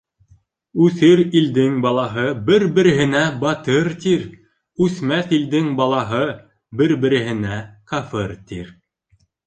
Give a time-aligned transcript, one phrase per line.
[0.85, 4.27] Үҫер илдең балаһы бер-береһенә «батыр» тир,
[4.89, 6.27] Үҫмәҫ илдең балаһы
[6.81, 8.79] бер-береһенә «кафыр» тир.